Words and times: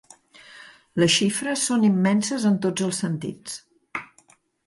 Les 1.01 1.11
xifres 1.15 1.65
són 1.71 1.85
immenses 1.91 2.47
en 2.51 2.57
tots 2.65 2.87
els 2.87 3.03
sentits. 3.05 3.61